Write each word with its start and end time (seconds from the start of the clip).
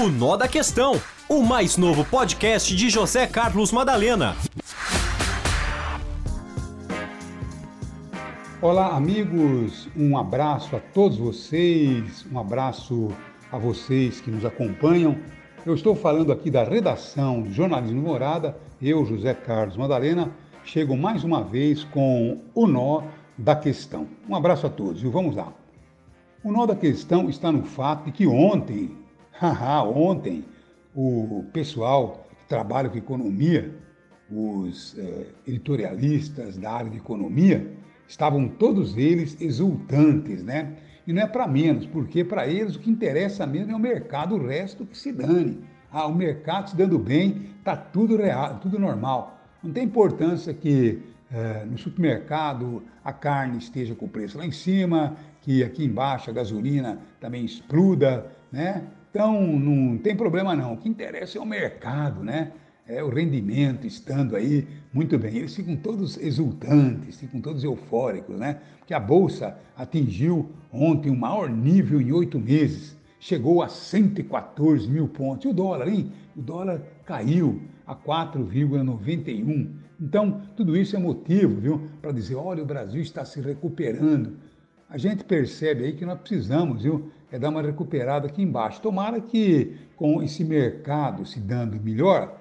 O 0.00 0.08
Nó 0.08 0.34
da 0.34 0.48
Questão, 0.48 0.98
o 1.28 1.42
mais 1.42 1.76
novo 1.76 2.06
podcast 2.06 2.74
de 2.74 2.88
José 2.88 3.26
Carlos 3.26 3.70
Madalena. 3.70 4.34
Olá, 8.62 8.96
amigos, 8.96 9.90
um 9.94 10.16
abraço 10.16 10.74
a 10.74 10.80
todos 10.80 11.18
vocês, 11.18 12.24
um 12.32 12.38
abraço 12.38 13.08
a 13.52 13.58
vocês 13.58 14.22
que 14.22 14.30
nos 14.30 14.42
acompanham. 14.42 15.18
Eu 15.66 15.74
estou 15.74 15.94
falando 15.94 16.32
aqui 16.32 16.50
da 16.50 16.64
redação 16.64 17.42
de 17.42 17.52
Jornalismo 17.52 18.00
Morada, 18.00 18.56
eu, 18.80 19.04
José 19.04 19.34
Carlos 19.34 19.76
Madalena, 19.76 20.34
chego 20.64 20.96
mais 20.96 21.24
uma 21.24 21.44
vez 21.44 21.84
com 21.84 22.40
o 22.54 22.66
nó 22.66 23.02
da 23.36 23.54
questão. 23.54 24.08
Um 24.26 24.34
abraço 24.34 24.66
a 24.66 24.70
todos 24.70 25.02
e 25.02 25.06
vamos 25.08 25.36
lá. 25.36 25.52
O 26.42 26.50
nó 26.50 26.64
da 26.64 26.74
questão 26.74 27.28
está 27.28 27.52
no 27.52 27.64
fato 27.64 28.06
de 28.06 28.12
que 28.12 28.26
ontem, 28.26 28.96
haha, 29.40 29.82
ontem, 29.84 30.44
o 30.94 31.44
pessoal 31.52 32.28
que 32.38 32.44
trabalha 32.46 32.90
com 32.90 32.98
economia, 32.98 33.74
os 34.30 34.96
eh, 34.98 35.26
editorialistas 35.46 36.58
da 36.58 36.70
área 36.70 36.90
de 36.90 36.98
economia, 36.98 37.72
estavam 38.06 38.46
todos 38.48 38.96
eles 38.96 39.40
exultantes, 39.40 40.42
né? 40.42 40.76
E 41.06 41.12
não 41.12 41.22
é 41.22 41.26
para 41.26 41.48
menos, 41.48 41.86
porque 41.86 42.22
para 42.22 42.46
eles 42.46 42.76
o 42.76 42.80
que 42.80 42.90
interessa 42.90 43.46
mesmo 43.46 43.72
é 43.72 43.74
o 43.74 43.78
mercado, 43.78 44.34
o 44.34 44.46
resto 44.46 44.84
que 44.84 44.96
se 44.96 45.10
dane. 45.10 45.64
Ah, 45.90 46.06
o 46.06 46.14
mercado 46.14 46.70
se 46.70 46.76
dando 46.76 46.98
bem, 46.98 47.46
tá 47.64 47.74
tudo 47.74 48.16
real, 48.16 48.58
tudo 48.60 48.78
normal. 48.78 49.40
Não 49.62 49.72
tem 49.72 49.84
importância 49.84 50.52
que 50.52 51.02
eh, 51.32 51.64
no 51.64 51.78
supermercado 51.78 52.82
a 53.02 53.12
carne 53.12 53.58
esteja 53.58 53.94
com 53.94 54.04
o 54.04 54.08
preço 54.08 54.36
lá 54.36 54.44
em 54.44 54.52
cima, 54.52 55.16
que 55.40 55.64
aqui 55.64 55.84
embaixo 55.84 56.28
a 56.28 56.32
gasolina 56.32 57.00
também 57.18 57.44
exploda, 57.44 58.30
né? 58.52 58.84
Então 59.10 59.42
não 59.42 59.98
tem 59.98 60.16
problema 60.16 60.54
não. 60.54 60.74
O 60.74 60.76
que 60.76 60.88
interessa 60.88 61.38
é 61.38 61.40
o 61.40 61.46
mercado, 61.46 62.22
né? 62.22 62.52
É 62.86 63.02
o 63.02 63.08
rendimento 63.08 63.86
estando 63.86 64.34
aí 64.34 64.66
muito 64.92 65.18
bem. 65.18 65.36
Eles 65.36 65.54
ficam 65.54 65.76
todos 65.76 66.16
exultantes, 66.16 67.18
ficam 67.18 67.40
todos 67.40 67.62
eufóricos, 67.62 68.38
né? 68.38 68.60
Porque 68.78 68.94
a 68.94 69.00
bolsa 69.00 69.56
atingiu 69.76 70.50
ontem 70.72 71.10
o 71.10 71.16
maior 71.16 71.48
nível 71.50 72.00
em 72.00 72.12
oito 72.12 72.38
meses, 72.38 72.96
chegou 73.18 73.62
a 73.62 73.68
114 73.68 74.88
mil 74.88 75.08
pontos. 75.08 75.44
E 75.44 75.48
o 75.48 75.52
dólar, 75.52 75.88
hein? 75.88 76.12
O 76.36 76.40
dólar 76.40 76.82
caiu 77.04 77.60
a 77.86 77.94
4,91. 77.94 79.68
Então, 80.00 80.40
tudo 80.56 80.76
isso 80.76 80.96
é 80.96 80.98
motivo, 80.98 81.60
viu, 81.60 81.88
para 82.00 82.12
dizer, 82.12 82.36
olha, 82.36 82.62
o 82.62 82.66
Brasil 82.66 83.02
está 83.02 83.24
se 83.24 83.40
recuperando 83.40 84.36
a 84.90 84.98
gente 84.98 85.22
percebe 85.22 85.84
aí 85.84 85.92
que 85.92 86.04
nós 86.04 86.18
precisamos, 86.18 86.82
viu, 86.82 87.12
é 87.32 87.38
dar 87.38 87.50
uma 87.50 87.62
recuperada 87.62 88.26
aqui 88.26 88.42
embaixo. 88.42 88.80
Tomara 88.80 89.20
que 89.20 89.76
com 89.96 90.22
esse 90.22 90.44
mercado 90.44 91.24
se 91.24 91.38
dando 91.38 91.80
melhor, 91.80 92.38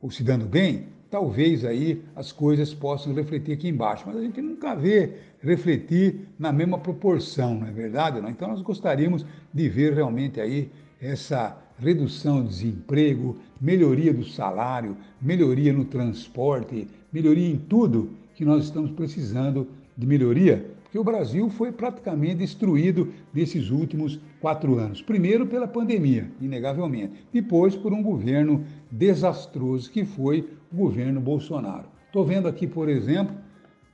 ou 0.00 0.10
se 0.10 0.22
dando 0.22 0.46
bem, 0.46 0.86
talvez 1.10 1.64
aí 1.64 2.02
as 2.14 2.32
coisas 2.32 2.72
possam 2.72 3.12
refletir 3.12 3.52
aqui 3.52 3.68
embaixo. 3.68 4.04
Mas 4.06 4.16
a 4.16 4.20
gente 4.20 4.40
nunca 4.40 4.74
vê 4.74 5.14
refletir 5.42 6.28
na 6.38 6.52
mesma 6.52 6.78
proporção, 6.78 7.54
não 7.54 7.66
é 7.66 7.70
verdade? 7.70 8.18
Então 8.28 8.48
nós 8.48 8.62
gostaríamos 8.62 9.26
de 9.52 9.68
ver 9.68 9.94
realmente 9.94 10.40
aí 10.40 10.70
essa 11.00 11.56
redução 11.78 12.42
do 12.42 12.48
desemprego, 12.48 13.38
melhoria 13.60 14.12
do 14.12 14.24
salário, 14.24 14.96
melhoria 15.20 15.72
no 15.72 15.84
transporte, 15.84 16.86
melhoria 17.12 17.48
em 17.48 17.56
tudo 17.56 18.10
que 18.34 18.44
nós 18.44 18.64
estamos 18.64 18.90
precisando 18.92 19.66
de 19.96 20.06
melhoria 20.06 20.70
que 20.90 20.98
o 20.98 21.04
Brasil 21.04 21.48
foi 21.50 21.70
praticamente 21.70 22.36
destruído 22.36 23.12
nesses 23.32 23.70
últimos 23.70 24.20
quatro 24.40 24.76
anos. 24.76 25.00
Primeiro 25.00 25.46
pela 25.46 25.68
pandemia, 25.68 26.30
inegavelmente. 26.40 27.24
Depois 27.32 27.76
por 27.76 27.92
um 27.92 28.02
governo 28.02 28.64
desastroso 28.90 29.90
que 29.90 30.04
foi 30.04 30.48
o 30.72 30.76
governo 30.76 31.20
Bolsonaro. 31.20 31.88
Estou 32.06 32.24
vendo 32.24 32.48
aqui, 32.48 32.66
por 32.66 32.88
exemplo, 32.88 33.36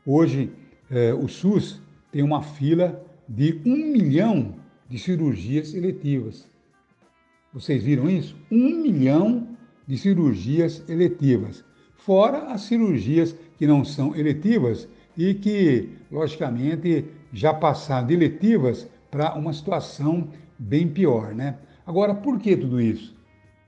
hoje 0.06 0.50
eh, 0.90 1.12
o 1.12 1.28
SUS 1.28 1.82
tem 2.10 2.22
uma 2.22 2.42
fila 2.42 3.04
de 3.28 3.60
um 3.66 3.76
milhão 3.92 4.54
de 4.88 4.98
cirurgias 4.98 5.74
eletivas. 5.74 6.48
Vocês 7.52 7.82
viram 7.82 8.08
isso? 8.08 8.36
Um 8.50 8.82
milhão 8.82 9.48
de 9.86 9.98
cirurgias 9.98 10.82
eletivas. 10.88 11.64
Fora 11.94 12.52
as 12.52 12.62
cirurgias 12.62 13.36
que 13.58 13.66
não 13.66 13.84
são 13.84 14.14
eletivas 14.14 14.88
e 15.16 15.34
que, 15.34 15.90
logicamente, 16.10 17.04
já 17.32 17.52
passaram 17.54 18.06
de 18.06 18.14
eletivas 18.14 18.88
para 19.10 19.34
uma 19.34 19.52
situação 19.52 20.28
bem 20.58 20.88
pior. 20.88 21.34
Né? 21.34 21.56
Agora, 21.86 22.14
por 22.14 22.38
que 22.38 22.56
tudo 22.56 22.80
isso? 22.80 23.16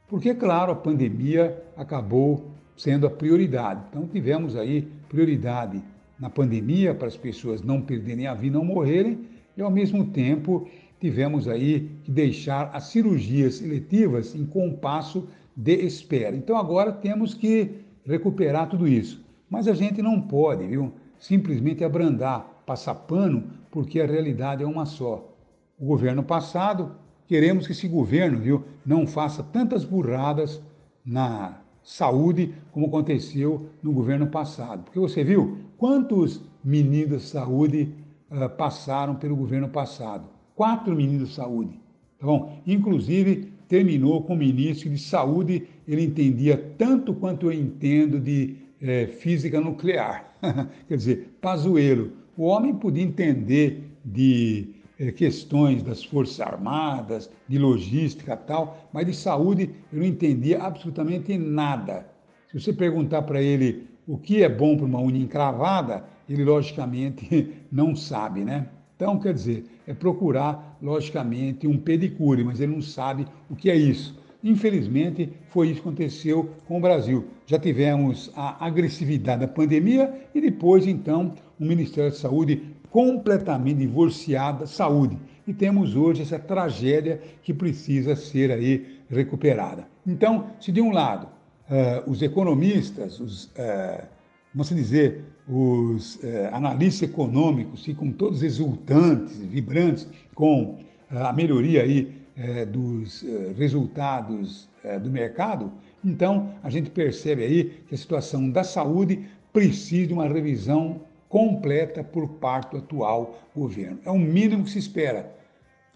Porque, 0.09 0.35
claro, 0.35 0.73
a 0.73 0.77
pandemia 0.77 1.63
acabou 1.77 2.51
sendo 2.77 3.07
a 3.07 3.11
prioridade. 3.11 3.83
Então, 3.89 4.07
tivemos 4.07 4.57
aí 4.57 4.89
prioridade 5.09 5.83
na 6.19 6.29
pandemia 6.29 6.95
para 6.95 7.09
as 7.09 7.17
pessoas 7.17 7.63
não 7.63 7.81
perderem 7.81 8.27
a 8.27 8.35
vida, 8.35 8.59
não 8.59 8.65
morrerem, 8.65 9.21
e 9.57 9.63
ao 9.63 9.71
mesmo 9.71 10.07
tempo 10.07 10.69
tivemos 11.01 11.49
aí 11.49 11.91
que 12.03 12.11
deixar 12.11 12.71
as 12.73 12.85
cirurgias 12.85 13.63
eletivas 13.63 14.35
em 14.35 14.45
compasso 14.45 15.29
de 15.57 15.75
espera. 15.75 16.37
Então 16.37 16.57
agora 16.57 16.93
temos 16.93 17.35
que 17.35 17.71
recuperar 18.05 18.69
tudo 18.69 18.87
isso. 18.87 19.25
Mas 19.49 19.69
a 19.69 19.75
gente 19.75 20.03
não 20.03 20.21
pode, 20.21 20.67
viu? 20.67 20.93
Simplesmente 21.19 21.85
abrandar, 21.85 22.63
passar 22.67 22.95
pano, 22.95 23.45
porque 23.71 24.01
a 24.01 24.07
realidade 24.07 24.63
é 24.63 24.67
uma 24.67 24.87
só. 24.87 25.35
O 25.79 25.87
governo 25.87 26.23
passado, 26.23 26.93
queremos 27.27 27.67
que 27.67 27.73
esse 27.73 27.89
governo 27.89 28.39
viu, 28.39 28.65
não 28.85 29.07
faça 29.07 29.43
tantas 29.43 29.85
burradas 29.85 30.61
na 31.05 31.61
saúde 31.83 32.53
como 32.71 32.87
aconteceu 32.87 33.71
no 33.83 33.93
governo 33.93 34.27
passado. 34.27 34.85
Porque 34.85 34.99
você 34.99 35.25
viu 35.25 35.59
quantos 35.77 36.43
ministros 36.63 37.23
de 37.23 37.29
saúde 37.29 37.95
uh, 38.31 38.49
passaram 38.51 39.15
pelo 39.15 39.37
governo 39.37 39.69
passado? 39.69 40.29
Quatro 40.55 40.95
ministros 40.95 41.31
de 41.31 41.35
saúde. 41.35 41.81
Tá 42.19 42.27
bom? 42.27 42.61
Inclusive, 42.67 43.53
terminou 43.69 44.23
com 44.23 44.35
o 44.35 44.37
ministro 44.37 44.91
de 44.91 44.99
saúde, 44.99 45.69
ele 45.87 46.03
entendia 46.03 46.57
tanto 46.77 47.15
quanto 47.15 47.47
eu 47.47 47.53
entendo 47.53 48.19
de 48.19 48.57
é, 48.81 49.07
física 49.07 49.61
nuclear. 49.61 50.35
Quer 50.89 50.97
dizer, 50.97 51.39
Pazuello. 51.41 52.13
O 52.37 52.45
homem 52.45 52.75
podia 52.75 53.03
entender 53.03 53.91
de 54.05 54.69
é, 54.99 55.11
questões 55.13 55.83
das 55.83 56.05
Forças 56.05 56.41
Armadas, 56.41 57.31
de 57.49 57.59
logística 57.59 58.37
tal, 58.37 58.89
mas 58.93 59.07
de 59.07 59.15
saúde 59.15 59.71
eu 59.93 59.99
não 59.99 60.07
entendia 60.07 60.63
absolutamente 60.63 61.37
nada. 61.37 62.07
Se 62.51 62.61
você 62.61 62.73
perguntar 62.73 63.23
para 63.23 63.43
ele 63.43 63.87
o 64.07 64.17
que 64.17 64.43
é 64.43 64.49
bom 64.49 64.77
para 64.77 64.87
uma 64.87 65.01
unha 65.01 65.23
encravada, 65.23 66.05
ele 66.29 66.45
logicamente 66.45 67.53
não 67.71 67.95
sabe, 67.95 68.45
né? 68.45 68.69
Então, 68.97 69.19
quer 69.19 69.33
dizer, 69.33 69.65
é 69.87 69.95
procurar, 69.95 70.77
logicamente, 70.83 71.69
um 71.69 71.79
pedicure, 71.79 72.43
mas 72.43 72.61
ele 72.61 72.73
não 72.73 72.83
sabe 72.83 73.27
o 73.49 73.55
que 73.55 73.71
é 73.71 73.77
isso. 73.77 74.18
Infelizmente, 74.43 75.33
foi 75.49 75.69
isso 75.69 75.83
que 75.83 75.89
aconteceu 75.89 76.51
com 76.67 76.79
o 76.79 76.81
Brasil. 76.81 77.27
Já 77.47 77.59
tivemos 77.59 78.31
a 78.37 78.65
agressividade 78.65 79.41
da 79.41 79.49
pandemia 79.49 80.13
e 80.35 80.41
depois, 80.41 80.87
então, 80.87 81.35
o 81.59 81.65
Ministério 81.65 82.11
da 82.11 82.17
Saúde 82.17 82.63
completamente 82.91 83.79
divorciado 83.79 84.61
da 84.61 84.67
saúde. 84.67 85.19
E 85.47 85.53
temos 85.53 85.97
hoje 85.97 86.23
essa 86.23 86.39
tragédia 86.39 87.21
que 87.43 87.53
precisa 87.53 88.15
ser 88.15 88.51
aí 88.51 88.99
recuperada. 89.11 89.87
Então, 90.07 90.51
se 90.61 90.71
de 90.71 90.81
um 90.81 90.93
lado 90.93 91.27
uh, 91.27 92.11
os 92.11 92.23
economistas, 92.23 93.19
os, 93.19 93.45
uh, 93.47 94.07
vamos 94.55 94.69
dizer, 94.69 95.25
os 95.49 96.17
uh, 96.17 96.49
analistas 96.53 97.09
econômicos 97.09 97.85
ficam 97.85 98.13
todos 98.13 98.43
exultantes, 98.43 99.37
vibrantes 99.39 100.07
com 100.35 100.79
a 101.11 101.33
melhoria 101.33 101.83
aí 101.83 102.18
dos 102.67 103.25
é, 103.25 103.53
resultados 103.57 104.69
é, 104.85 104.99
do 104.99 105.11
mercado, 105.11 105.73
então 106.05 106.55
a 106.63 106.71
gente 106.71 106.91
percebe 106.91 107.43
aí 107.43 107.65
que 107.89 107.95
a 107.95 107.99
situação 107.99 108.49
da 108.51 108.63
saúde 108.63 109.27
precisa 109.53 110.07
de 110.07 110.15
uma 110.15 110.29
revisão 110.29 111.01
completa 111.29 112.03
por 112.03 112.29
parte 112.35 112.73
do 112.73 112.79
atual 112.79 113.39
governo. 113.55 113.99
É 114.05 114.11
o 114.11 114.19
mínimo 114.19 114.65
que 114.65 114.71
se 114.71 114.79
espera. 114.79 115.35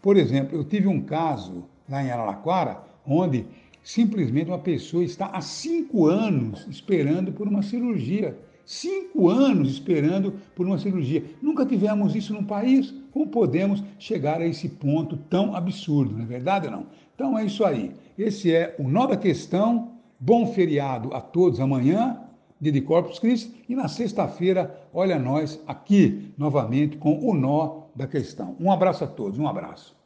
Por 0.00 0.16
exemplo, 0.16 0.58
eu 0.58 0.64
tive 0.64 0.88
um 0.88 1.00
caso 1.00 1.64
lá 1.88 2.02
em 2.02 2.10
Araraquara, 2.10 2.82
onde 3.06 3.46
simplesmente 3.82 4.50
uma 4.50 4.58
pessoa 4.58 5.04
está 5.04 5.26
há 5.26 5.40
cinco 5.40 6.06
anos 6.06 6.66
esperando 6.68 7.32
por 7.32 7.48
uma 7.48 7.62
cirurgia. 7.62 8.36
Cinco 8.64 9.28
anos 9.28 9.70
esperando 9.70 10.34
por 10.54 10.66
uma 10.66 10.78
cirurgia. 10.78 11.24
Nunca 11.40 11.66
tivemos 11.66 12.14
isso 12.14 12.32
no 12.32 12.44
país. 12.44 12.94
Como 13.12 13.26
podemos 13.26 13.82
chegar 13.98 14.40
a 14.40 14.46
esse 14.46 14.68
ponto 14.68 15.16
tão 15.16 15.54
absurdo, 15.54 16.14
não 16.14 16.24
é 16.24 16.26
verdade 16.26 16.66
ou 16.66 16.72
não? 16.72 16.86
Então 17.14 17.38
é 17.38 17.44
isso 17.44 17.64
aí. 17.64 17.92
Esse 18.18 18.52
é 18.52 18.74
o 18.78 18.88
nó 18.88 19.06
da 19.06 19.16
questão. 19.16 19.92
Bom 20.18 20.46
feriado 20.46 21.12
a 21.12 21.20
todos 21.20 21.58
amanhã, 21.58 22.20
dia 22.60 22.70
de 22.70 22.80
Corpus 22.80 23.18
Christi, 23.18 23.64
e 23.68 23.74
na 23.74 23.88
sexta-feira, 23.88 24.80
olha 24.94 25.18
nós 25.18 25.60
aqui 25.66 26.32
novamente 26.38 26.96
com 26.96 27.18
o 27.28 27.34
nó 27.34 27.86
da 27.94 28.06
questão. 28.06 28.56
Um 28.60 28.70
abraço 28.70 29.02
a 29.02 29.06
todos, 29.08 29.38
um 29.38 29.48
abraço. 29.48 29.96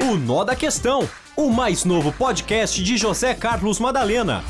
O 0.00 0.16
Nó 0.16 0.44
da 0.44 0.54
Questão, 0.54 1.08
o 1.34 1.48
mais 1.48 1.84
novo 1.84 2.12
podcast 2.12 2.82
de 2.82 2.96
José 2.96 3.34
Carlos 3.34 3.80
Madalena. 3.80 4.44